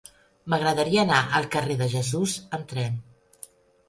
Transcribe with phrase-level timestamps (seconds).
[0.51, 2.97] M'agradaria anar al carrer de Jesús amb tren.